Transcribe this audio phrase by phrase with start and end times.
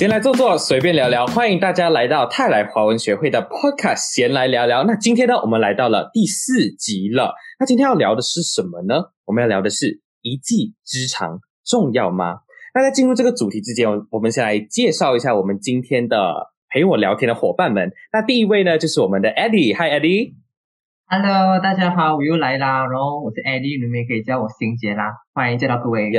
[0.00, 4.82] 闲来坐坐，随便聊聊，欢迎大家来到泰来华文学会的 Podcast 闲来聊聊。
[4.84, 7.34] 那今天呢，我们来到了第四集了。
[7.58, 9.10] 那今天要聊的是什么呢？
[9.26, 12.38] 我们要聊的是一技之长重要吗？
[12.74, 17.92] 那在进入这个主题之前，我们先来介绍一下我们今天的陪我聊天的伙伴们。
[18.10, 19.76] 那第一位呢，就是我们的 Eddie。
[19.76, 20.32] Hi Eddie。
[21.08, 22.86] Hello，大家好，我又来啦。
[22.86, 25.12] 然后我是 Eddie，你们也可以叫我星杰啦。
[25.34, 26.10] 欢迎见到各位。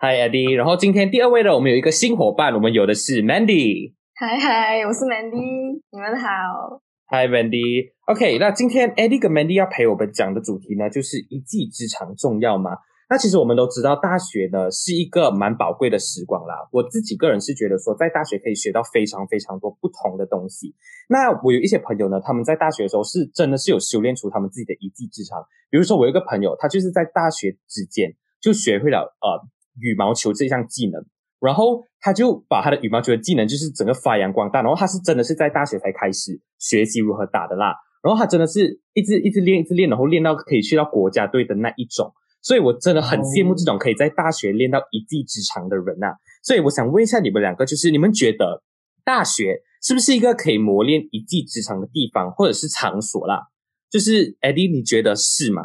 [0.00, 3.94] Hi Eddie，然后今天第二位呢，我们有一个新伙伴，我们有的是 Mandy。
[4.14, 6.80] 嗨嗨，我是 Mandy，你们好。
[7.10, 7.90] Hi Mandy。
[8.06, 12.78] OK，那今天 Eddie 跟 Mandy 要陪我们讲的主题呢，就是一技之长重要吗？
[13.10, 16.68] 那其实我们都知道，大学呢是一个蛮宝贵的时光啦。
[16.70, 20.76] 我自己个人是觉得说，在大学可以学到非常非常多不同的东西。
[21.08, 25.42] 那我有一些朋友呢，他们在大学的时候是真的是有修炼出他们自己的一技之长。
[25.68, 29.48] 比如说，我有一个朋友，他就是在大学之间就学会了呃。
[29.80, 31.04] 羽毛球这项技能，
[31.40, 42.12] 然后他就把他的羽毛球的技能就是整个发扬光大，然后他是真的是在大学才开始学习如何打的啦，然后他真的是一直一直练一直练，然后练到可以去到国家队的那一种，
[42.42, 46.08] 所以我真的很羡慕这种可以在大学练到一技之长的人呐。
[46.42, 48.62] 所以我想问一下你们两个，就是你们觉得
[49.04, 53.48] 大学是不是一个可以磨练一技之长的地方或者是场所啦？
[53.90, 55.62] 就是 Eddie，你觉得是吗？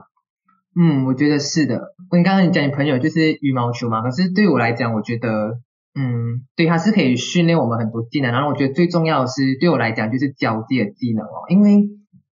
[0.76, 1.94] 嗯，我觉得是的。
[2.12, 5.60] 你刚刚你讲你朋友就是羽毛球嘛，可是对我来讲，我觉得，
[5.94, 8.32] 嗯，对，它是可以训练我们很多技能。
[8.32, 11.46] 然后我觉得最重要的是，对我来讲就是交际的技能哦。
[11.50, 11.76] 因为，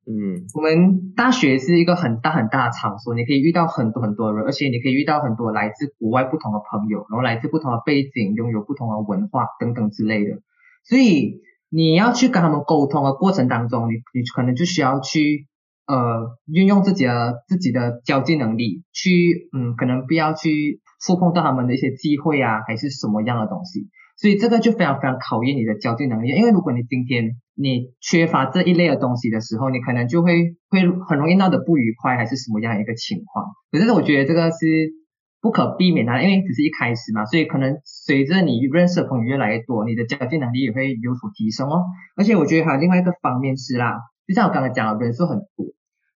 [0.07, 10.39] 嗯，我们大学是一个很大很大的场所，你可以遇到很多很多人，而且你可以遇到很多来自国外不同的朋友，然后来自不同的背景，拥有不同的文化等等之类的。
[10.83, 15.45] 所以你要去跟他们沟通的过程当中，你你可能就需要去。
[15.87, 26.29] 呃，运用自己的自己的交际能力去，嗯，可能不要去触碰到他们的一些机会啊，还是什么样的东西，所以这个就非常非常考验你的交际能力。
[26.29, 33.45] 因为如果你今天你缺乏这一类的东西的时候，你可能就会会很容易闹得不愉快，还是什么样一个情况。
[33.71, 34.93] 可是我觉得这个是
[35.41, 41.83] 不可避免的，因为只是一开始嘛，所以可能随着你认识的朋友越来越多，你的交际能力也会有所提升哦。
[42.15, 43.97] 而且我觉得还有另外一个方面是啦，
[44.31, 45.65] 就像我刚才讲的，人数很多。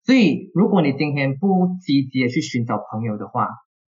[0.06, 3.50] 所以，如果你今天不积极的去寻找朋友的话，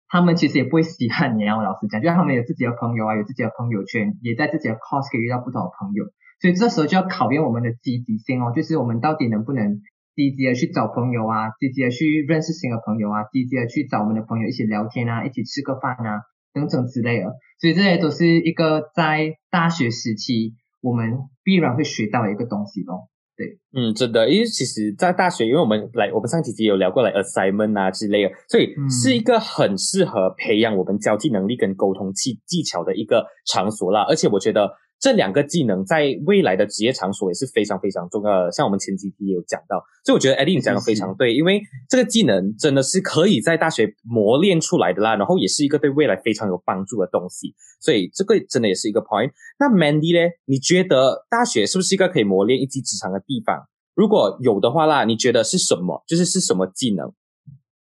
[0.10, 1.44] 他们其实也不会稀罕你。
[1.46, 6.04] 然后老实讲，就他们有自己的朋友啊，有自己的朋友圈，也在自己的 cos 可以遇到不同的朋友。
[6.42, 9.80] 所以这时候就要考验我们的积极性哦，就是我们到底能不能
[10.16, 17.36] 积极的去找朋友啊，积极的去认识新的朋友啊，积极的去找我们的朋友一起聊天啊，一起吃个饭啊，等等之类的。
[17.62, 23.08] 所以这些都是一个在大学时期我们必然会学到的一个东西咯。
[23.40, 34.06] 对，嗯，真的，因为其实，在大学，因为我们来，我们上几集有聊过来 assignment 啊之类的，所以是一个很适合培养我们交际能力跟沟通技技巧的一个场所啦。
[34.10, 34.70] 而且我觉得。
[35.00, 38.52] 这两个技能在未来的职业场所也是非常非常重要的。
[38.52, 47.56] 像我们前几题也有讲到，所以我觉得 Eddie 讲的非常对，因为这个技能真的是可以在大学磨练出来的啦，然后也是一个对未来非常有帮助的东西。
[47.80, 49.32] 所以这个真的也是一个 point。
[49.58, 50.34] 那 Mandy 呢？
[50.46, 53.70] 你觉得大学是不是一个可以磨练一技之长的地方？
[53.96, 56.04] 如果有的话啦，你觉得是什么？
[56.06, 57.08] 就是是什么技能？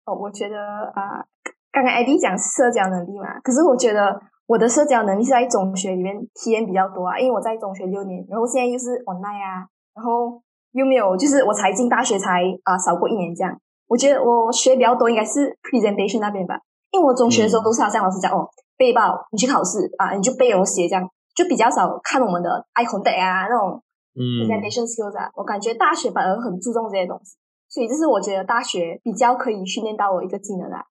[0.04, 0.56] 哦，我觉得
[0.94, 1.26] 啊，
[1.72, 4.20] 刚刚 Eddie 讲社交能力嘛，可是我觉得。
[4.52, 9.64] 我的社交能力是在中学里面体验比较多啊，因为我在中学六年，然后现在又是 online 啊，
[9.94, 10.42] 然后
[10.72, 13.58] 又没有，就是我才进大学才啊少过一年这样。
[13.88, 16.60] 我觉得我学比较多应该是 presentation 那边吧，
[16.91, 18.46] 因为我中学的时候都是好像老师讲哦，
[18.76, 23.82] 背报你去考试啊，你就背我写这样，就比较少看我们的 eye contact 啊那种
[24.14, 25.30] presentation skills 啊。
[25.34, 27.38] 我感觉大学反而很注重这些东西，
[27.70, 30.84] 所以这是我觉得大学比较可以训练到我一个技能啊。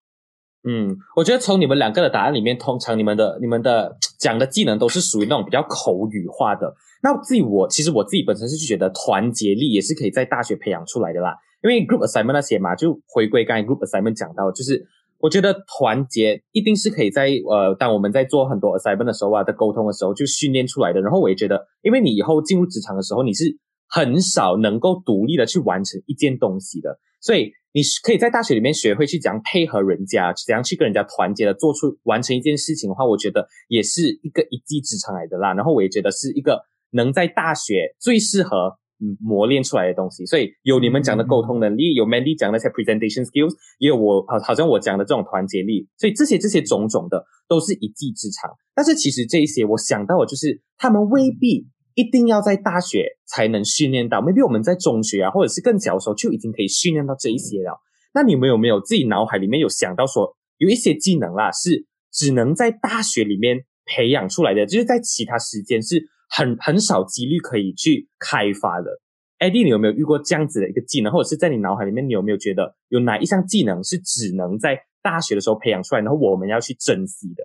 [0.64, 6.74] 嗯，我觉得从你们两个的答案里面，通常你们的、你们的讲的技能都是属于那种比较口语化的。
[7.02, 11.34] 那自己我其实我自己本身是觉得团结力也是可以在大学培养出来的啦。
[11.64, 14.84] 因为 group assignment 那些嘛，就回归刚才 group assignment 讲到，就是
[15.18, 21.00] 我觉得团结一定是可以在呃，当我们在做很多 assignment 的时候啊，在沟通的时候就训练出来的。
[21.00, 23.44] 然后我也觉得，因为你以后进入职场的时候，你是
[23.92, 27.52] 很少能够独立的去完成一件东西的，所以。
[27.74, 35.54] 你可以在大学里面学会去怎样配合人家，怎样去跟人家团结的做出完成一件事情的话，我觉得也是一个一技之长来的啦。
[35.54, 36.60] 然后我也觉得是一个
[36.90, 40.26] 能在大学最适合嗯磨练出来的东西。
[40.26, 45.88] 所以有你们讲的沟通能力，有 Mandy 讲那些 presentation skills，也有我好好像我讲的这种团结力。
[45.96, 48.50] 所以这些这些种种的都是一技之长。
[48.74, 51.66] 但是其实这一些我想到的就是他们未必。
[51.94, 57.80] 一定要在大学才能训练到，maybe 我们在中学啊，或者是更小的时候就已经可以训练到这一些了。
[58.14, 69.00] 那你们有没有自己脑海里面有想到说，有一些技能啦，是只能在大学里面培养出来的，就是在其他时间是很很少几率可以去开发的。
[69.38, 77.42] ？Adi，你有没有遇过这样子的一个技能，或者是在你脑海里面，你有没有觉得有哪一项技能是只能在大学的时候培养出来，然后我们要去珍惜的？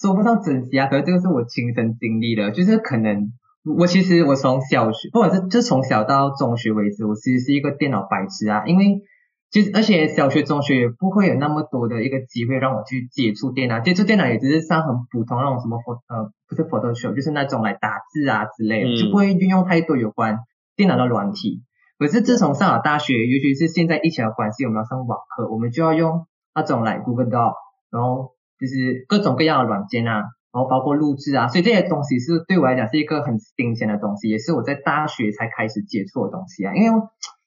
[0.00, 3.32] 说不上珍惜啊，可是这个是我亲身经历的，就是可能
[3.78, 9.02] 我其实我从小学，或者是就从小到中学为止，我其实是一个电脑白痴啊，因为
[9.50, 20.38] 就是而且小学、中学也不会有那么多的一个机会让我去接触电脑，接触电脑也只是上很普通那种什么 pho 呃不是 Photoshop，就是那种来打字啊之类的，就不会运用太多有关
[20.76, 21.62] 电脑的软体。
[21.98, 27.54] 可是自从上了大学，尤其是现在疫情的关系，我们要上网课，我们就要用那种来 Google Doc，
[27.90, 28.32] 然后。
[28.60, 30.16] 就是各种各样的软件啊，
[30.52, 36.74] 然后包括录制啊，所以这些东西是对我来讲是一个很新鲜的东西，也是我在大学才开始接触的东西啊。
[36.74, 37.00] 因为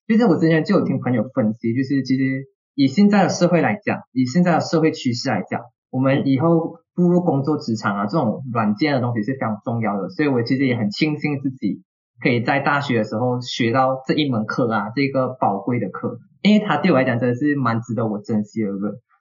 [0.08, 5.62] 就是我之前就有听朋友分析，就是其实以现在的社会来讲，以现在的社会趋势来讲，
[5.92, 10.10] 我们以后步入工作职场啊，这种软件的东西是非常重要的。
[10.10, 11.84] 所以我其实也很庆幸自己
[12.22, 18.70] 可以在大学的时候学到这一门课啊，这个宝贵的课，因为它对我来讲真的是蛮值得我珍惜的。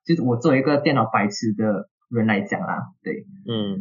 [0.04, 3.80] 就是我作为一个电脑白痴的人来讲啦，对，嗯，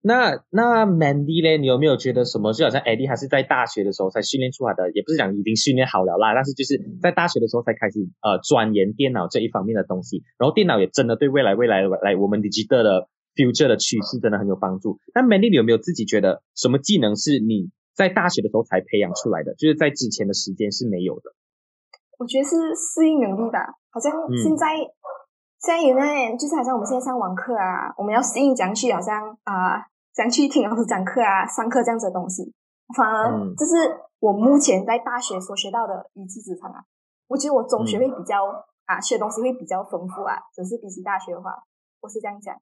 [0.00, 1.58] 那那 Mandy 呢？
[1.58, 2.52] 你有没有觉得什么？
[2.52, 14.98] 就好像 Eddie 还是在大学的时候才训练出来的，也不是讲已经训练好了啦，但是就是在大学的时候才开始呃钻研电脑这一方面的东西，然后电脑也真的对未来未来来我们 digital 的 future 的趋势真的很有帮助。
[15.14, 21.34] 那 Mandy 你有没有自己觉得什么技能是你在大学的时候才培养出来的，就是在之前的时间是没有的？
[22.18, 23.60] 我觉得是适应能力吧，
[23.90, 24.10] 好像
[24.42, 24.66] 现在。
[25.60, 29.82] 现在有那，就是好像我们现在上网课啊，我们要适应讲去，好像啊，
[30.14, 32.54] 讲去听老师讲课啊，上课这样子的东西。
[32.96, 33.74] 反而这是
[34.20, 36.80] 我目前在大学所学到的一技之长啊。
[37.26, 38.36] 我觉得我中学会比较
[38.86, 41.50] 啊，学东西会比较丰富啊，只是比起大学的话，
[42.00, 42.54] 我是这样讲。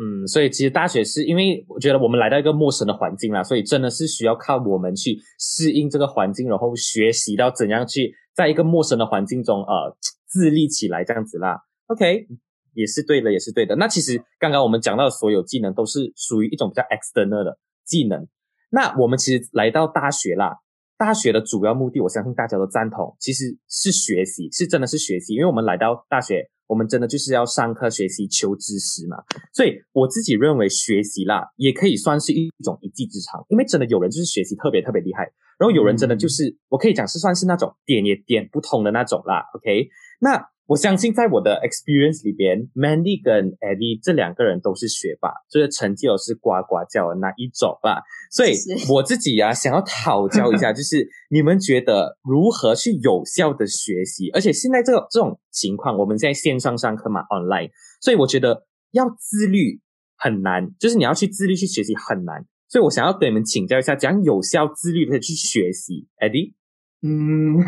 [0.00, 11.64] 嗯，所以其实大学是因为我觉得我们来到一个陌生的环境啦，所以真的是需要靠我们去适应这个环境，然后学习到怎样去在一个陌生的环境中呃自立起来这样子啦。
[11.90, 12.28] OK，
[12.72, 13.74] 也是对的，也是对的。
[13.74, 18.28] 那其实刚刚我们讲到的所有技能都是属于一种比较 external 的技能。
[18.70, 20.58] 那我们其实来到大学啦，
[20.96, 25.34] 大学的主要目的，我相信大家都赞同，其实是学习，是真的是学习。
[25.34, 29.16] 因为我们来到大学，我们真的就是要上课学习、求知识嘛。
[29.52, 33.44] 所以我自己认为学习啦，也可以算是一种一技之长。
[33.48, 35.24] 因为真的有人就是学习特别特别厉害，
[35.58, 39.42] 然后有人真的就是我可以讲是算是那种点也点不通的那种啦。
[39.56, 39.88] OK，
[40.20, 40.40] 那。
[40.70, 48.02] 我相信在我的 experience 里边，Mandy 跟 Eddie 这两个人都是学霸，就是成绩都是呱呱叫的那一种吧。
[48.30, 48.54] 所以
[48.88, 54.30] 我自己呀， 想要讨教一下， 就是你们觉得如何去有效的学习？
[54.30, 57.70] 而且现在这个这种情况，我们在线上上课嘛，online，
[58.00, 59.80] 所以我觉得要自律
[60.16, 62.46] 很难，就是你要去自律去学习很难。
[62.68, 66.54] 所以我想要跟你们请教一下，怎样有效自律的去学习？Eddie，
[67.02, 67.58] 嗯。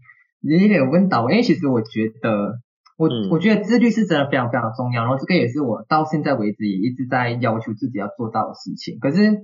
[0.42, 2.58] 你有点问到，因为其实我觉得，
[2.98, 8.98] 我我觉得自律是真的非常非常重要，然后这个也是我到现在为止也一直在要求自己要做到的事情。
[9.00, 9.38] 可是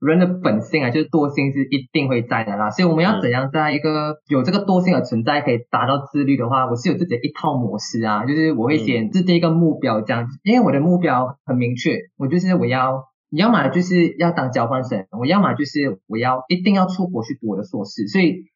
[0.00, 18.46] 人的本性啊，就是惰性是一定会在的啦，所以我们要怎样在一个有这个惰性的存在，可以达到自律的话，我是有自己的一套模式啊，就是我会先制定一个目标，这样，因为我的目标很明确，我就是我要，要么就是要当交换生，我要么就是我要一定要出国去读我的硕士，所以。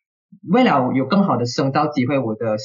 [0.49, 2.57] 为了有更好的深造机会，我的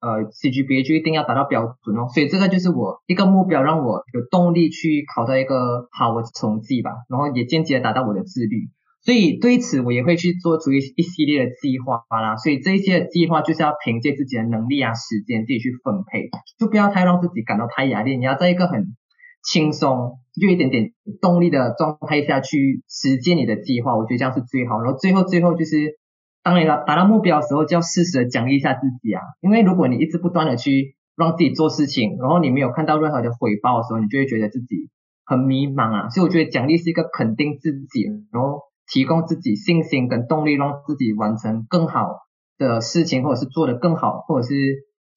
[0.00, 8.68] 呃 CGPA 就一定要达到标准哦，所以这个就是我一个目标，让我有动力去考到一个好的成绩吧，然后也间接达到我的自律。
[9.02, 12.36] 所以对此我也会去做出一一系列的计划啦。
[12.36, 18.16] 所以这一些计划就是要凭借自己的能力啊、时间自己去分配，就不要太让自己感到太压力。
[18.16, 18.94] 你要在一个很
[19.42, 24.80] 轻松又一点点动力的状态下去实践你的计划，我觉得这样是最好。
[24.80, 25.97] 然后最后最后就是。
[26.48, 29.20] 当你达达到目标的时候，就要适时的奖励一下自己啊！
[29.42, 34.88] 因为如果你一直不断的去让自己做事情，然后你没有看到任何的回报的时候，你就会觉得自己
[35.26, 36.08] 很迷茫啊！
[36.08, 42.16] 所以我觉得奖励是一个肯定自己，然后提供自己信心跟动力，让自己完成更好
[42.56, 44.54] 的事情，或者是做得更好，或者是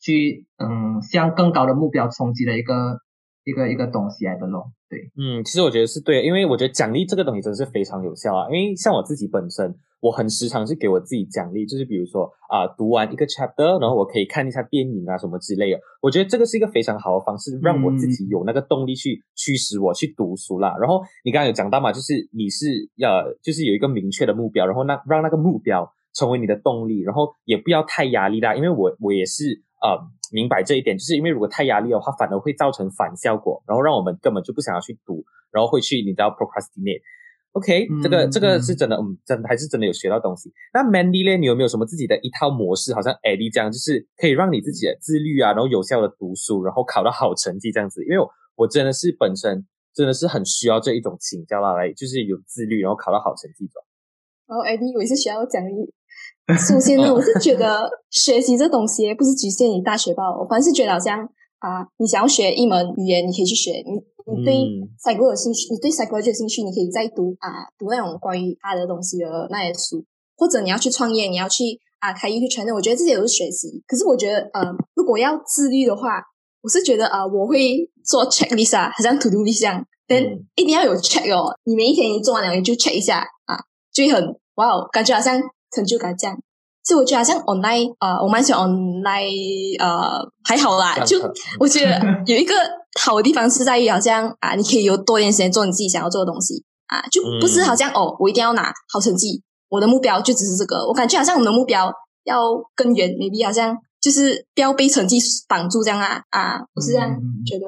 [0.02, 2.98] 去嗯向更高的目标冲击的一个
[3.46, 4.66] 一个一个东西来的咯。
[4.90, 8.50] 对，嗯，其实我觉得是对，因为我觉得奖励这个东西真的是非常有效啊！
[8.50, 9.74] 因为像我自己本身。
[10.02, 15.80] 我很时常是给我自己奖励，就是比如说啊，读完一个 chapter，然后我可以看一下电影啊什么之类的。
[16.02, 20.76] 我觉得这个是一个非常好的方式，让我自己有那个动力去驱使我去读书啦。
[20.82, 28.56] 然后你刚刚有讲到嘛，就是你是要就是有一个明确的目标，然后那让那个目标成为你的动力，然后也不要太压力啦。
[28.56, 29.98] 因为我我也是呃
[30.34, 35.24] 明白这一点，就是因为如果太压力的话，反而会造成反效果，然后让我们根本就不想要去读。
[35.52, 37.02] 然后会去你知道 procrastinate。
[37.54, 40.50] OK，这个嗯这个嗯是真的，嗯，真的还是真的有学到东西。
[40.74, 42.94] 那 Mandy 呢，你有没有什么自己的一套模式？
[42.94, 48.04] 好像 Eddie 这样，就是可以让你自己的自律啊，然后有效的读书，然后考到好成绩这样子。
[48.06, 53.74] 因为我我真的是本身真的是很需要这一种请教啦，来就是有自律，然后考到好成绩的。
[54.48, 55.92] 然后 Eddie，我也是需要奖励。
[56.56, 61.20] 首先呢，我是觉得学习这东西不是局限于大学吧，我反正是觉得好像
[61.60, 63.72] 啊，你想要学一门语言，你可以去学。
[63.86, 70.04] 你你对嗯 psycho 有兴趣，你对 psychology 有兴趣，你可以再读啊，读那种关于他的东西的那些书，
[70.36, 73.84] 或者你要去创业，你要去啊开 YouTube channel，我觉得这些都是学习。
[73.88, 76.24] 可是我觉得，呃，如果要自律的话，
[76.62, 81.54] 我是觉得啊、我会做 checklist 啊，好像 to do list 这样，但嗯一定要有 check 哦。
[81.64, 83.58] 你每一天你做完了，你就 check 一下啊，
[83.92, 86.38] 就会很哇哦，感觉好像成就感这样。
[86.84, 91.18] 所以我觉得好像 online 呃，我蛮喜欢 online 呃，还好啦，就
[91.60, 92.56] 我觉得有一个
[93.00, 96.64] 好的地方是在于，好像啊，你可以有多一点时间做你自己想要做的东西。
[96.92, 100.86] 啊，就不是好像、哦，我一定要拿好成绩，我的目标就只是这个。
[100.86, 101.90] 我感觉好像我们的目标
[102.26, 102.38] 要
[102.76, 107.10] 更远，maybe 好像就是不要被成绩绑住这样啊啊，我是这样
[107.46, 107.66] 觉得。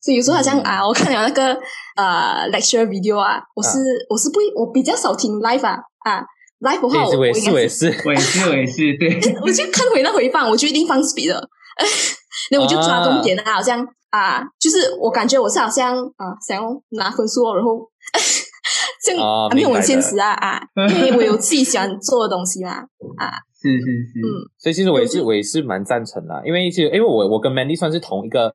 [0.00, 0.64] 所以有时候好像嗯。
[0.64, 1.52] 啊，我看了那个
[1.96, 3.78] 呃 lecture video 啊，我是、
[4.08, 5.74] 我是不，我比较少听 live 啊
[6.06, 6.24] 啊
[6.62, 7.50] live 的话我，也是我也应该是。
[7.52, 9.08] 我也是， 我也是，我也是，对，
[9.42, 11.48] 我就看回那回放，我就一定放 speed 了，
[12.50, 17.88] 那我就抓重点啊，好像啊，就是我感觉我是好像啊，想要拿分数哦，然后
[19.04, 22.76] 这样哦啊，没有很现实啊啊，因为我有自己喜欢做的东西嘛，
[23.60, 24.26] 是是是，嗯。
[24.58, 28.54] 所以其实我也是我也是蛮赞成的，因为其实因为我我跟 Mandy 算是同一个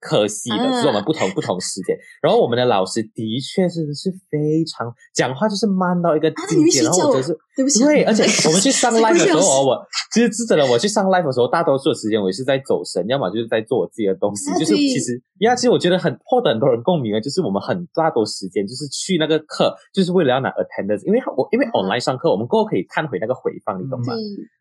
[0.00, 1.96] 科系的，是我们不同不同时间。
[2.22, 7.36] 然后我们的老师的确是是非常讲话就是慢到一个境界，然后我觉得是。
[7.56, 14.52] 对不起，对，而且我们去上 live 的时候哦， 我其实是真的，我去上 live 的时候，大多数的时间我也是在走神，要么就是在做我自己的东西。
[14.58, 24.12] 就是其实，呀，其实我觉得很获得很多人共鸣的，就是我们很大多时间就是去那个课，就是为了要拿 attendance，因为我因为啊 online 上课，我们过后可以看回那个回放，你懂吗？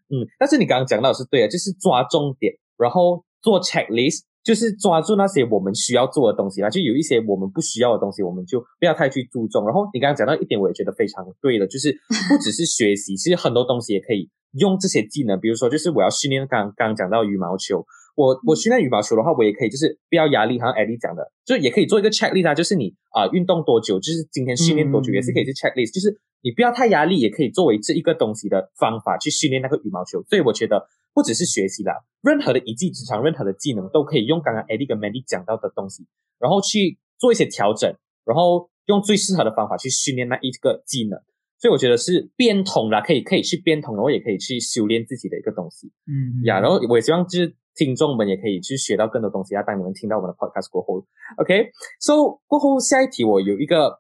[0.08, 6.70] 嗯，但是你刚刚讲到的是对的，就是抓重点，然后做 checklist，就是抓住那些我们需要做的东西啦。
[6.70, 9.66] 就有一些我们不需要的东西，我们就不要太去注重。
[9.66, 11.92] 然后你刚刚讲到一点，我也觉得非常对的，就是
[12.30, 15.40] 不只是学习，其实很多东西也可以用这些技能。
[15.40, 17.84] 比如说，就是我要训练，刚刚刚讲到羽毛球，
[18.16, 30.22] 我我训练羽毛球的话，我也可以就是不要压力，好像 Eddie 讲的，就也可以做一个 checklist 啊，就是你啊、运动多久，就是今天训练多久，嗯也是可以去 checklist，就是你不要太压力，也可以作为这一个东西的方法去训练那个羽毛球。
[30.30, 30.86] 所以我觉得
[31.16, 36.06] 不只是学习啦，任何的一技之长，任何的技能都可以用刚刚 Eddie 跟 Mandy 讲到的东西，
[36.38, 37.90] 然后去做一些调整，
[38.26, 41.18] 然后用最适合的方法去训练那一个技能。
[41.58, 45.88] 所以我觉得是变通啦，可以可以去变通，然后也可以去修炼自己的一个东西。
[46.06, 49.64] 嗯呀，然后我也希望就是听众们也可以去学到更多东西啊。
[49.64, 51.06] 当你们听到我们的 podcast 过后
[51.38, 53.98] ，OK，so、过后下一题我有一个，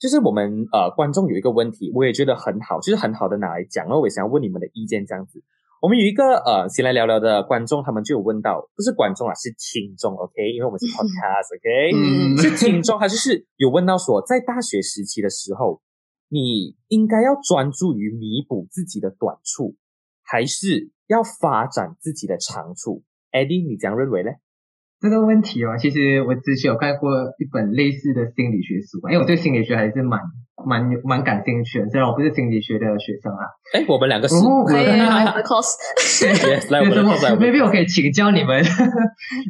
[0.00, 5.44] 就是我们呃观众有一个问题，我也觉得很好，就是很好的拿来讲，然后我也想要问你们的意见这样子。
[5.86, 15.80] 我们有一个呃先来聊聊的观众，他们就有问到，不是观众啊，是听众，OK，因为我们是 podcast，OK，、嗯是听众，他就是有问到说，在大学时期的时候，
[16.28, 19.76] 你应该要专注于弥补自己的短处，
[20.24, 24.30] 还是要发展自己的长处？Eddie，你这样认为呢？
[25.08, 30.18] 这个问题哦，其实我之前有看过一本类似的心理学书，因为我对心理学还是蛮
[30.66, 33.46] 蛮蛮感兴趣的，虽然我不是心理学的学生啊。
[33.72, 38.64] 哎，我们两个是然后我可以看到 来我的 course，来我们的有什么 course，来我们的 maybe 我可以请教你们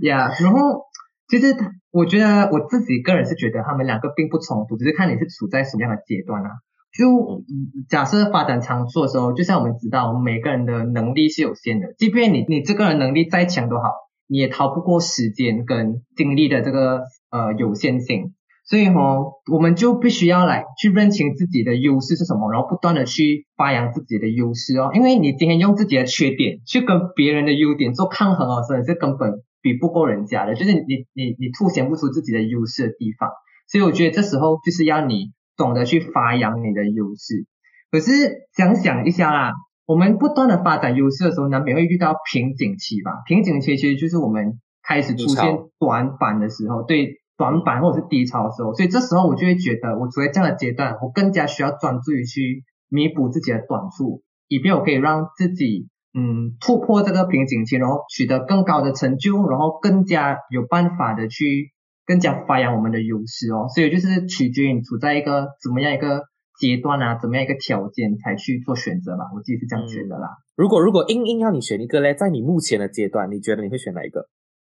[0.03, 0.29] 呀。
[0.43, 0.85] 然后
[1.29, 1.57] 其实
[1.91, 6.51] 我觉得我自己个人是觉得他们两个并不冲突，只是看你是处在什么样的阶段啊。
[6.97, 13.91] 就嗯假设发展长处的时候，就像我们知道，我们每个人的能力是有限的，即便你你这个人能力再强都好，
[14.27, 18.35] 你也逃不过时间跟精力的这个呃有限性。
[18.69, 24.91] 所以哦，我们就必须要来去认清自己的优势是什么，然后不断的去发扬自己的优势哦。
[24.93, 30.81] 因为你今天用自己的缺点去跟别人的优点做抗衡哦，真的是根本比不过人家的，就是你
[31.15, 33.31] 你你凸显不出自己的优势的地方。
[33.69, 37.47] 所以我觉得这时候就是要你懂得去发扬你的优势。
[37.93, 39.53] 可是想想一下啦，
[39.87, 43.23] 我们不断的发展优势的时候，难免会遇到瓶颈期吧？
[43.27, 61.73] 瓶颈期其实就是我们开始出现短板的时候，对短板或者是低潮的时候，所以这时候我就会觉得，我处在这样的阶段，我更加需要专注于去弥补自己的短处，以便我可以让自己嗯突破这个瓶颈期，然后取得更高的成就，然后更加有办法的去
[62.07, 63.69] 更加发扬我们的优势哦。
[63.75, 66.23] 所以就是取决于你处在一个怎么样一个
[66.59, 69.25] 阶段啊，怎么样一个条件才去做选择吧。
[69.35, 70.29] 我自己是这样觉得啦。
[70.57, 74.29] 如果如果硬硬要你选一个嘞，在你目前的阶段，你觉得你会选哪一个？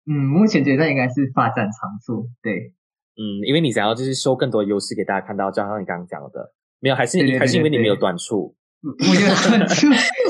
[0.09, 2.73] 嗯，目前阶段应该是发展长处，对。
[3.19, 8.55] 嗯，因为你想要就是收更多优势给大家看到，就好像你刚刚讲的，没有，还是对对对还是因为你没有短处。
[8.83, 9.87] 我有短处，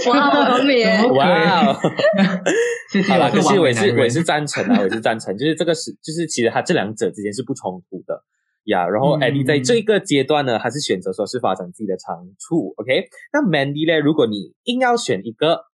[0.10, 1.80] 哇，好美耶怎么可以哇哦，
[2.89, 8.24] 谢谢，好了，可是我也是我也是赞成啊，我也是赞成，就是这个是就是其实它这两者之间是不冲突的
[8.68, 8.88] 呀。
[8.88, 13.10] 然后嗯 Eddie 在这个阶段呢，还是选择说是发展自己的长处，OK？
[13.34, 14.00] 那 Mandy 呢？
[14.00, 15.66] 如果你硬要选一个，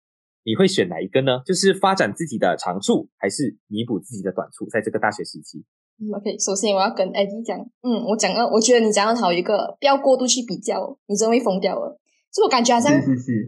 [0.43, 1.41] 你会选哪一个呢？
[1.45, 4.65] 就是发展自己的长处，还是弥补自己的短处？
[4.67, 5.63] 在这个大学时期，
[5.99, 11.99] 嗯，OK，首先我要跟 Eddie 讲，嗯，我讲了，我觉得你讲的好一个，不要过度去比较，你真会疯掉了。
[12.33, 12.91] 就我感觉好像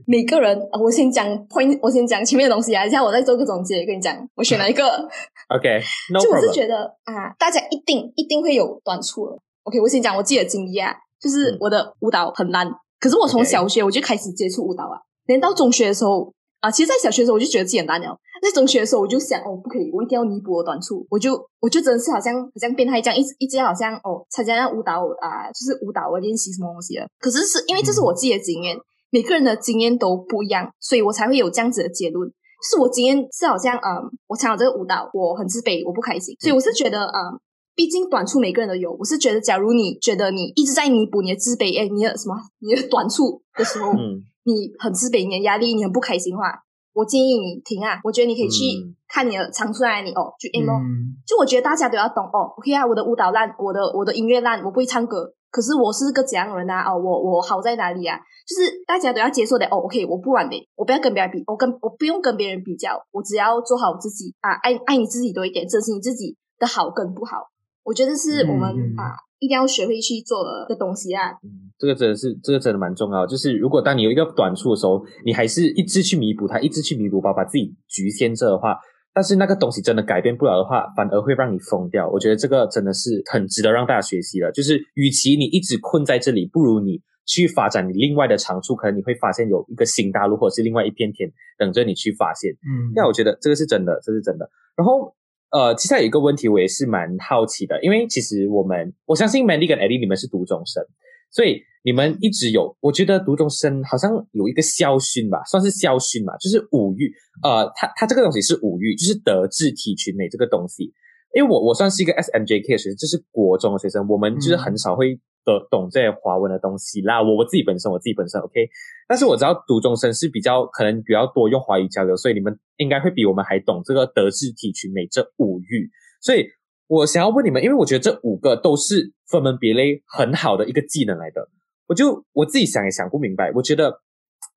[0.06, 4.86] 每个人，呃我先讲 point，我先讲前面的东西啊，等一下我再做个总结，跟你讲我选哪一个。
[5.50, 6.52] OK，No、就我是。
[6.52, 9.38] 觉得啊，大家一定一定会有短处的。
[9.64, 16.32] OK，我先讲我自己的经验啊，就是嗯我的舞蹈很烂，可是我从小学我就开始接触舞蹈啊，连到中学的时候
[16.66, 27.08] 啊，其实，在小学的时候我就觉得自己很烂了，在中学的时候我就想哦，不可以，我一定要弥补我短处，我就我就真的是好像好像变态这样，一直一直好像哦参加那舞蹈啊，就是舞蹈我练习什么东西的。
[27.20, 28.76] 可是是因为这是我自己的经验，
[29.12, 32.28] 每个人的经验都不一样，所以我才会有这样子的结论。
[32.68, 37.38] 是我经验是好像嗯，我参加这个舞蹈，我很自卑，我不开心，所以我是觉得嗯，
[37.76, 38.92] 毕竟短处每个人都有。
[38.94, 48.00] 我是觉得，假如你觉得你一直在弥补你的自卑，哎，你的什么你的短处的时候，嗯你很自卑，你的压力，你很不开心的话，我建议你停啊！
[48.04, 50.74] 我觉得你可以去嗯看你的长处在哪里哦，去咯。
[50.78, 56.86] 嗯，就我觉得大家都要懂哦，OK 啊，我的舞蹈烂，我的我的音乐烂，我不会唱歌，可是我是个怎样的人啊？
[56.88, 58.20] 哦，我我好在哪里啊？
[58.46, 67.50] 就是大家都要接受的哦，OK，我不完美，我不要跟别人比，我跟我不用跟别人比较，我只要做好我自己啊，爱爱你自己多一点，珍惜你自己的好跟不好，
[67.84, 71.30] 我觉得是我们、啊一定要学会去做的的东西啊。
[71.44, 73.28] 嗯，这个真的是这个真的蛮重要。
[73.28, 78.76] 就是如果当你有一个短处的时候，你还是一直去弥补它，一直去弥补它，把自己局限着的话，
[79.14, 82.10] 但是那个东西真的改变不了的话，反而会让你疯掉。
[82.10, 84.52] 我觉得这个真的是很值得让大家学习的。
[84.52, 91.30] 就是与其你一直困在这里，不如你去发展你另外的长处，可能你会发现有一个新大陆，或者是另外一片天
[91.60, 92.52] 等着你去发现。
[92.52, 94.50] 嗯，那我觉得这个是真的，这是真的。
[94.76, 95.14] 然后
[95.52, 100.84] 呃，其实还有一个问题，我也是蛮好奇的，因为其实我们我相信 Mandy 跟 Eddie 你们是读中生，
[101.32, 107.14] 所以你们一直有，我觉得读中生好像有一个校训吧，算是校训嘛，就是五育。
[107.44, 110.92] 呃，它它这个东西是五育，就是德智体群美这个东西。
[111.36, 117.22] 因为我我算是一个 SMJK 的学生，就是国中的学生，我们就是很少会得懂这些华文的东西啦。
[117.22, 118.68] 我我自己本身我自己本身 OK，
[119.08, 125.90] 但是我知道读中生是比较可能比较多用华语交流，所以你们应该会比我们还懂这个德智体群美这五育。
[126.20, 126.48] 所以
[126.88, 131.48] 我想要问你们，因为我觉得这五个都是分门别类很好的一个技能来的，
[131.88, 133.90] 我就我自己想也想不明白，我觉得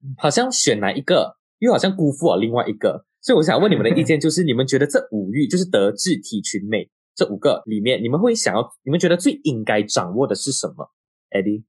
[0.02, 10.88] 嗯好像选哪一个又好像辜负了另外一个，所以我想问你们的意见， 就是你们觉得这五育就是德智体群美这五个里面，你们会想要，你们觉得最应该掌握的是什么
[11.30, 11.64] ？Eddie，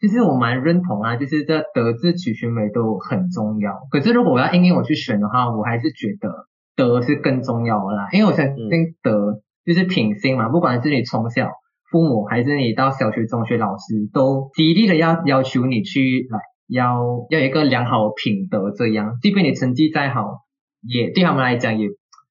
[0.00, 3.74] 其实我蛮认同啊，就是这德智体群美都很重要。
[3.90, 8.56] 可是如果我要硬硬我去选的话，我还是觉得德是更重要的啦，因为我相信
[9.02, 11.50] 德就是品性嘛，不管是你从小
[11.90, 16.38] 父母还是你到小学、中学老师，都极力的要要求你去来
[16.68, 20.38] 要要一个良好的品德，这样，即便你成绩再好，
[20.80, 21.86] 也对他们来讲也。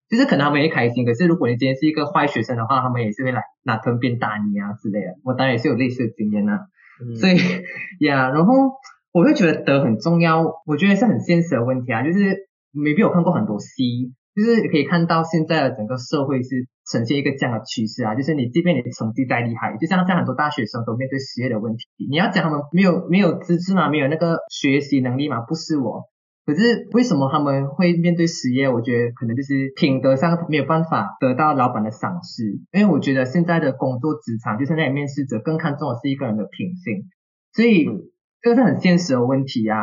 [0.09, 5.15] 就是可能他们也开心，可是如果你今天是一个坏学生的话，他们也是会来拿藤鞭打你啊之类的。
[5.23, 6.59] 我当然也是有类似的经验啊。
[7.01, 7.37] 嗯所以
[8.03, 8.53] 呀，然后
[9.13, 26.03] 我会觉得德很重要，我觉得是很现实的问题啊，就是 maybe 有看过很多戏，就是可以看到现在的整个社会是呈现一个这样的趋势啊，就是你即便你的成绩再厉害，就像像很多大学生都面对失业的问题，你要讲他们没有没有资质嘛，没有那个学习能力嘛，不是我。
[26.49, 28.67] 可是为什么他们会面对失业？
[28.67, 37.03] 我觉得可能就是品德上没有办法得到老板的赏识，因为我觉得现在的工作职场，就是那些面试者更看重的是一个人的品性，
[37.53, 38.01] 所以嗯
[38.41, 39.77] 这个是很现实的问题啊。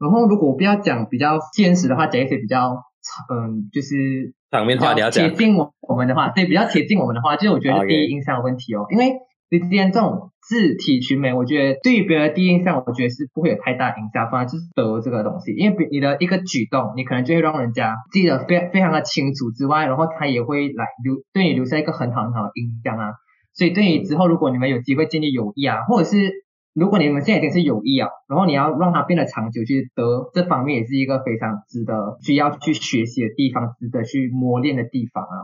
[0.00, 2.82] 然后如果我不要讲比较现实的话，讲一些比较
[3.30, 9.12] 嗯，就是场面话你要讲贴近我我们的话，对，比较贴近我们的话，就是我觉得是第一印象的问题哦，因为
[9.50, 23.12] 你之间这种字体群美，我觉得对于别人的第一印象，我觉得是不会有太大影响，反而就是德这个东西，因为别你的一个举动，你可能就会让人家记得非非常的清楚之外，然后他也会来留对你留下一个很好很好的印象啊，
[23.52, 26.32] 所以对你之后如果你们有机会建立友谊啊，或者是
[26.74, 35.36] 如果你们现在已经是友谊啊，然后你要让它变得长久，其实德这方面也是一个非常值得需要去学习的地方，值得去磨练的地方啊。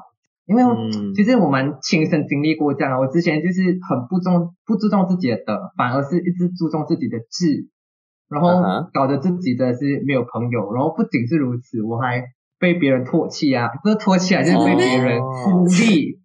[0.47, 1.15] 因为嗯。
[1.15, 7.69] 其实我蛮亲身经历过这样的，我之前就是很不重不注重自己的德，反而是一直注重自己的智，
[8.29, 8.51] 然后
[8.93, 12.23] 搞得自己真的是没有朋友，然后不仅是如此，我还
[12.59, 16.21] 被别人唾弃啊，不是唾弃啊，就是被别人哦孤立。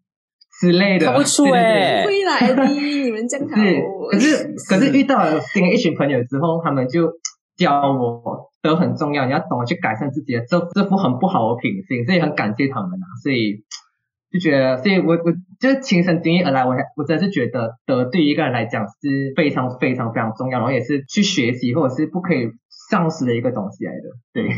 [0.60, 1.72] 之类的，看不出对对对。
[1.72, 2.06] 欸。
[2.06, 7.10] 会啦，Eddie，你们这样可是可是遇到了新的一群朋友之后，他们就
[7.56, 13.64] 教我都很重要，你要懂得去改善自己的这这副很不好的品性，所以很感谢他们啊，所以
[14.32, 22.48] 就觉得，所以我我就是亲身经历而来，我才我真的是觉得德对于一个人来讲是非常非常非常重要，然后也是去学习或者是不可以
[22.90, 24.50] 丧失的一个东西来的，对。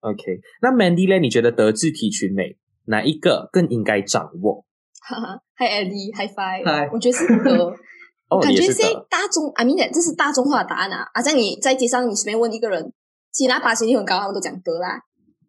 [0.00, 0.22] OK，
[0.62, 1.18] 那 Mandy 呢？
[1.18, 4.64] 你觉得德智体群美哪一个更应该掌握？
[5.00, 7.74] 哈 哈，Hi Eddie，High Five，Hi 我觉得是德。
[8.30, 8.82] 哦，感觉是。
[9.08, 11.06] 大众，I mean，这是大众化的答案啊！
[11.14, 12.92] 啊，在你在街上，你随便问一个人，
[13.32, 14.98] 其他八成率很高，他们都讲德啦。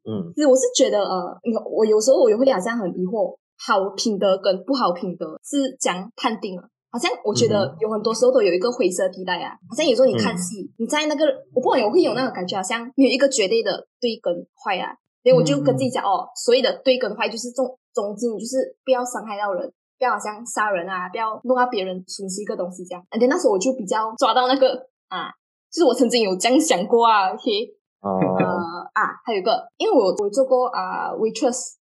[0.05, 6.69] 嗯其实我是觉得，呃，你我有时候我也会好像很疑惑，好品德跟不好品德是讲判定了？
[6.89, 9.51] 好像我觉得有很多时候都有一个灰色地带啊。
[9.69, 14.95] 好像有时候你看戏，你在那个我不管我会有那种感觉，好像没有一个绝对的对跟坏啊。
[15.23, 19.67] 所以我就跟自己讲，哦，所谓的对跟坏就是总总之你就是不要伤害到人，
[19.99, 23.03] 不要好像杀人啊，不要弄到别人损失一个东西这样。
[23.09, 25.27] 而且那时候我就比较抓到那个啊，
[25.69, 27.75] 就是我曾经有这样想过啊，OK。
[27.99, 31.73] 呃哦啊，还有一个，因为我我做过啊、waitress，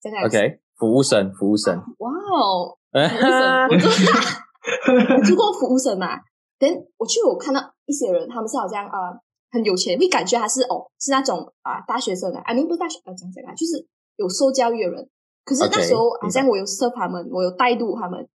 [0.00, 1.76] 这样，OK，服务生，服务生。
[1.98, 6.16] 哇哦，服务生， 我做我做过服务生嘛，
[6.58, 9.20] 等我去，我看到一些人，他们是好像啊、呃
[9.52, 13.84] 很有钱，会感觉他是哦是那种啊、大学生啊，I mean 不是大学呃讲讲啊，就是
[14.16, 15.08] 有受教育的人。
[15.44, 18.28] 可是那时候好像我有 serve 他们，我有带路他们，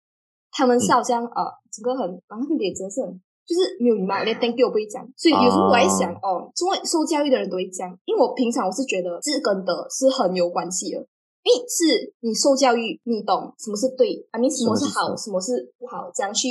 [0.51, 3.09] 他们是嗯好像、呃整个很啊那个脸真的是很
[3.47, 5.07] 就是没有礼貌，连 thank you 都不会讲。
[5.15, 10.99] 所以有时候我在想，哦，作为受教育的人都会讲，因为我平常我是觉得智跟德是很有关系的。
[11.45, 16.49] 因为是你受教育，你懂什么是对，啊，你什么是好，什么是不好，这样去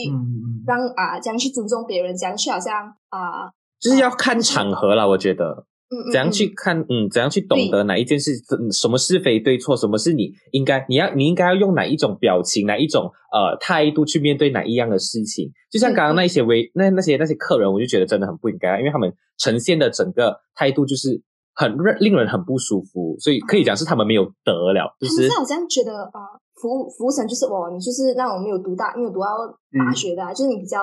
[0.65, 5.67] 让啊，这样去尊重别人，这样去好像啊，就是要看场合啦，我觉得。
[5.91, 15.53] 嗯嗯，怎样去嗯看，嗯，怎样去懂得哪一件事，嗯什么是非对错，什么是你应该，你要你应该要用哪一种表情，哪一种呃态度去面对哪一样的事情。
[15.71, 21.23] 就像刚刚那一些微那那些那些客人，我就觉得真的很不应该，因为他们呈现的整个态度就是
[21.55, 29.27] 很让令人很不舒服，所以可以讲是他们没有得了，就是他们是好像觉得啊，服务服务生就是哦，你就是那种没有读大没有读到
[29.79, 30.81] 大学的、啊，就是你比较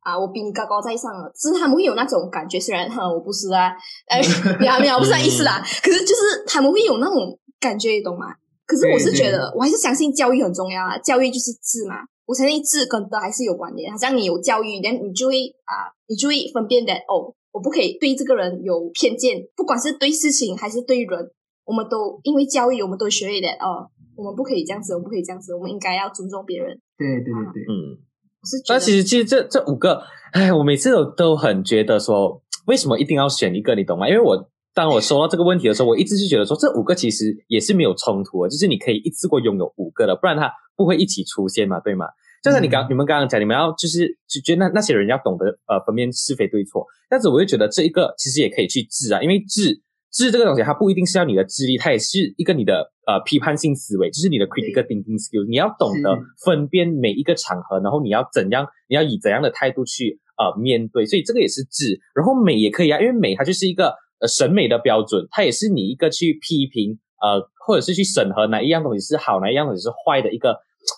[0.00, 3.72] 啊，我比你高高在上了，只是他们会有那种感觉，虽然哈我不是啊，
[4.08, 4.20] 哎，
[4.58, 8.34] 没有没有，不是那意思啦，可是就是他们会有那种感觉，你懂吗？
[8.66, 21.30] 可是我是觉得，我还是相信教育很重要啊，教育就是智嘛，我相信智跟德还是有关联，好像你有教育，那你就会啊，你就会分辨的哦，我不可以对这个人有偏见，不管是对事情还是对人，
[21.64, 26.78] 我们都因为教育，我们都学会的哦，我们不可以这样子，我们不可以这样子，我们应该要尊重别人。
[26.96, 27.98] 对对对对，嗯。
[28.40, 30.00] 我是觉得，那其实其实这这五个，
[30.32, 33.74] 哎，我每次都都很觉得说，为什么一定要选一个？
[33.74, 34.08] 你懂吗？
[34.08, 42.06] 因为我当我收到这个问题的时候，我一直是觉得说，这五个其实也是没有冲突的，就是你可以一次过拥有五个的，不然它不会一起出现嘛，对吗？
[42.42, 70.56] 就像你刚、嗯你们刚刚讲，你们要就是就觉得那那些人要懂得呃分辨是非对错，但是我就觉得这一个其实也可以去治啊，因为治治这个东西，它不一定是要你的智力，它也是一个你的呃批判性思维，就是你的 critical thinking skills，你要懂得分辨每一个场合，然后你要怎样，你要以怎样的态度去呃面对，所以这个也是治，然后美也可以啊，因为美它就是一个呃审美的标准，它也是你一个去批评呃或者是去审核哪一样东西是好，哪一样东西是坏的一个。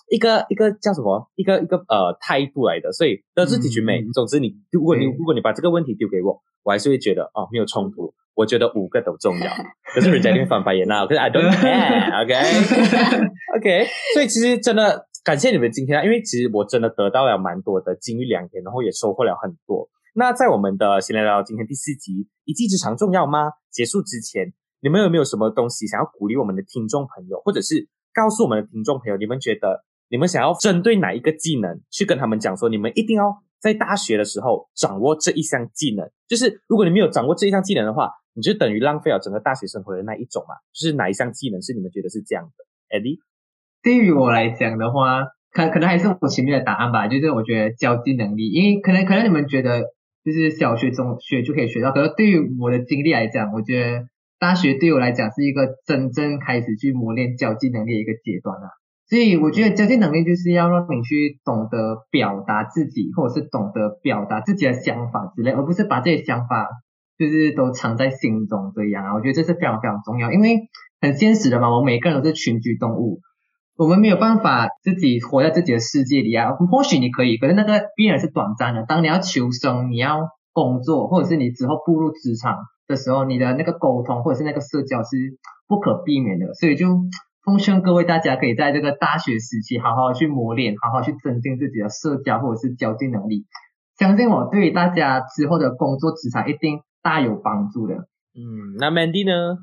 [0.09, 1.29] 一个一个叫什么？
[1.35, 4.01] 一个一个呃态度来的，所以德智体群美。
[4.01, 8.13] 嗯嗯总之你，如果你如果你把这个问题丢给我，我还是会觉得哦没有冲突。
[8.33, 9.51] 我觉得五个都重要，
[9.93, 11.05] 可是人家一定会翻白眼啦。
[11.05, 12.33] 可是 I don't care，OK，OK，
[13.59, 19.89] OK，所以其实真的感谢你们今天啊，因为其实我真的得到了蛮多的金玉良言，然后也收获了很多。
[20.15, 23.51] 那在我们的闲聊聊今天第四集一技之长重要吗？
[23.69, 36.09] 结束之前，你们有没有什么东西想要鼓励我们的听众朋友，或者是告诉我们的听众朋友，你们觉得你们想要针对哪一个技能去跟他们讲说，你们一定要在大学的时候掌握这一项技能？
[36.27, 40.55] 就是如果你没有掌握这一项技能的话，你就等于浪费了整个大学生活的那一种嘛。
[40.73, 43.19] 就是哪一项技能是你们觉得是这样的？Eddie，
[43.83, 49.83] 对于我来讲的话，可可能还是我前面的答案吧，就是我觉得交际能力，因为可能可能你们觉得
[50.23, 54.07] 就是小学、中学就可以学到，可是对于我的经历来讲，我觉得
[54.41, 58.73] 大学对我来讲是一个真正开始去磨练交际能力的一个阶段啊。
[59.07, 66.67] 所以我觉得交际能力就是要让你去懂得表达自己，或者是懂得表达自己的想法之类，而不是把这些想法
[67.19, 69.13] 就是都藏在心中这样啊。
[69.13, 70.57] 我觉得这是非常非常重要，因为
[71.01, 73.19] 很现实的嘛，我们每个人都是群居动物，
[73.77, 76.53] 我们没有办法自己活在自己的世界里啊。
[76.53, 78.85] 或许你可以，可是那个必然是短暂的。
[78.87, 82.57] 当你要求生，你要工作，或者是你之后步入职场
[82.91, 85.17] 的时候，你的那个沟通或者是那个社交是
[85.67, 86.53] 不可避免的。
[86.53, 86.85] 所以就
[87.43, 93.47] 奉劝各位大家可以在这个大学时期好好去磨练，好好去增进自己的社交或者是交际能力。
[93.97, 97.95] 相信我，对于大家之后的工作职场一定大有帮助的。
[98.33, 99.57] 嗯，那 Mandy 呢？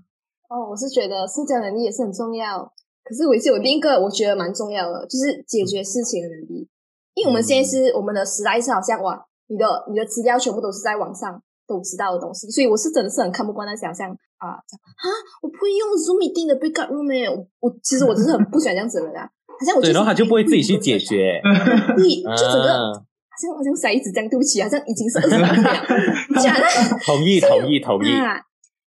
[0.48, 2.64] 哦，我是觉得社交能力也是很重要，
[3.04, 6.68] 可是我也是有另一个我觉得蛮重要的，就是解决事情的能力。
[7.14, 15.04] 因为我们现在是我们的时代是好像哇，你的你的资料全部都是在网上都知道的东西，所以我是真的是很看不惯那想象啊，讲啊，
[15.42, 25.46] 我不会用 Zoom meeting 的 breakout room 诶，我我其实我真是很不喜欢这样子的人啊，好像我对，然后他就不会自己去解决，对，就整个啊好像好像塞子这样，对不起啊，这样已经是二十了，
[26.42, 26.66] 讲啊。
[27.04, 28.34] 同意同意同意，啊，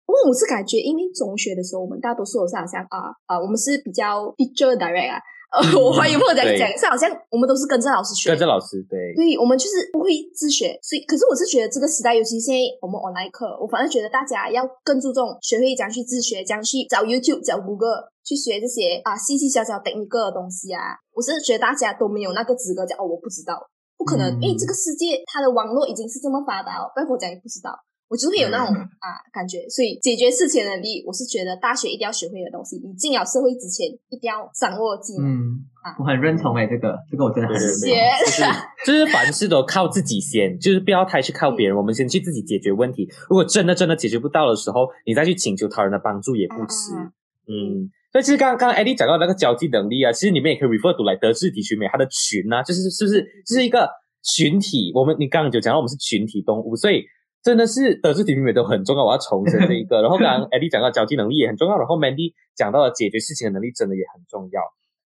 [0.07, 8.29] 因为我是感觉，因为中学的时候，我们大多数都是好像啊啊，我们是比较 teacher direct 啊，呃，我怀疑或者讲讲是好像我们都是跟着老师学。
[8.29, 19.91] 跟，着老师对，对，我们就是不会自学，所以可是我是觉得这个时代，尤其现在我们 online 课，我反而觉得大家要更注重学会怎样去自学，怎样去找 YouTube、找谷歌去学这些啊细细小小的
[20.35, 20.99] 东西啊。
[21.15, 23.55] 我是觉得大家都没有那个资格讲哦，我不知道，
[23.97, 24.43] 不可能，嗯。
[24.43, 27.71] 因为这个世界它的网络已经是这么发达了，拜托我讲你不知道。
[28.09, 35.27] 我就是会有那种、啊感觉，所以解决事情的能力，我是觉得大学一定要学会的东西，你进了社会之前一定要掌握的技能。
[35.27, 37.79] 嗯啊，我很认同诶，这个这个我真的很认同。
[37.79, 38.43] 就是
[38.85, 43.07] 就是凡事都靠自己先，就是不要太去靠别人，我们先去自己解决问题。
[43.29, 46.95] 如果真的真的解决不到的时候，你再去请求他人的帮助也不迟。
[46.95, 47.11] 啊
[47.49, 53.89] 嗯，所以其实刚刚刚刚 Eddie 讲到那个交际能力啊，其实你们也可以 refer to 来德智体群美，它的群啊，就是是不是就是一个
[54.21, 54.91] 群体？
[54.93, 57.05] 我们你刚刚就讲到我们是群体动物，所以
[57.47, 59.05] 真的是德智体群美都很重要。
[59.05, 60.01] 我要重申这一个。
[60.03, 64.59] 然后刚刚 Eddie 讲到交际能力也很重要，然后 Mandy 讲到了解决事情的能力真的也很重要。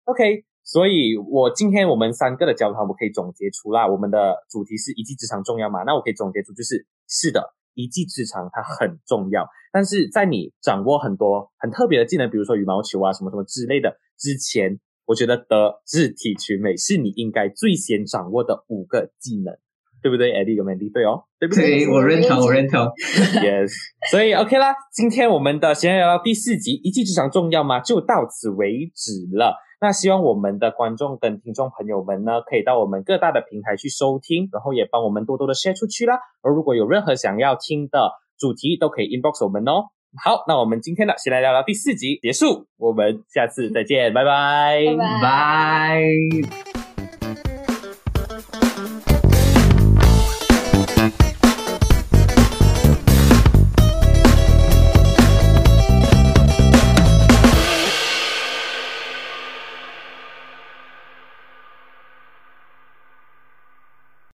[0.05, 5.83] OK，所以我今天我们三个的交谈，我可以总结出啦，我们的主题是一技之长重要嘛？
[5.83, 19.53] 那我可以总结出就是是的，一技之长它很重要，但是在你掌握很多很特别的技能，比如说羽毛球啊什么什么之类的之前，我觉得德智体群美是你应该最先掌握的五个技能，
[20.01, 21.85] 对不对？Eddie 跟 Mandy 对哦，对不对？
[21.85, 22.81] 对，我认同，我认同。
[23.41, 23.71] yes，
[24.09, 27.79] 所以 OK 啦，今天我们的闲聊到第四集，一技之长重要吗？
[27.79, 29.55] 就到此为止了。
[29.79, 36.19] 那希望我们的观众跟听众朋友们呢，可以到我们各大的平台去收听，然后也帮我们多多的 share 出去啦。
[36.43, 39.85] 而如果有任何想要听的主题，都可以 inbox 我们哦。
[40.23, 44.83] 好，那我们今天的闲来聊聊第四集结束，我们下次再见，拜拜
[45.21, 46.80] 拜。